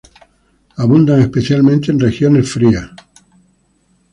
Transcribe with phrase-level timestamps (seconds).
[0.77, 2.89] Abundan especialmente en regiones frías.